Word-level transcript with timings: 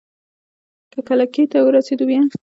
که 0.91 0.99
کلکې 1.07 1.43
ته 1.51 1.57
ورسېدو 1.63 2.03
بيا؟ 2.09 2.21